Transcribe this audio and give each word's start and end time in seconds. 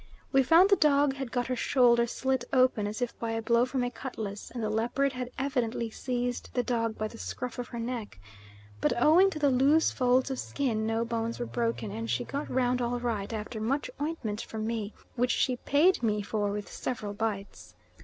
We 0.31 0.41
found 0.41 0.71
the 0.71 0.75
dog 0.75 1.13
had 1.13 1.31
got 1.31 1.45
her 1.45 1.55
shoulder 1.55 2.07
slit 2.07 2.43
open 2.51 2.87
as 2.87 3.03
if 3.03 3.15
by 3.19 3.33
a 3.33 3.41
blow 3.43 3.65
from 3.67 3.83
a 3.83 3.91
cutlass, 3.91 4.49
and 4.49 4.63
the 4.63 4.69
leopard 4.71 5.13
had 5.13 5.29
evidently 5.37 5.91
seized 5.91 6.51
the 6.55 6.63
dog 6.63 6.97
by 6.97 7.07
the 7.07 7.19
scruff 7.19 7.59
of 7.59 7.67
her 7.67 7.77
neck, 7.77 8.19
but 8.79 8.99
owing 8.99 9.29
to 9.29 9.37
the 9.37 9.51
loose 9.51 9.91
folds 9.91 10.31
of 10.31 10.39
skin 10.39 10.87
no 10.87 11.05
bones 11.05 11.37
were 11.37 11.45
broken 11.45 11.91
and 11.91 12.09
she 12.09 12.23
got 12.23 12.49
round 12.49 12.81
all 12.81 12.99
right 12.99 13.31
after 13.31 13.61
much 13.61 13.91
ointment 14.01 14.41
from 14.41 14.65
me, 14.65 14.91
which 15.15 15.29
she 15.29 15.55
paid 15.57 16.01
me 16.01 16.23
for 16.23 16.49
with 16.51 16.67
several 16.71 17.13
bites. 17.13 17.75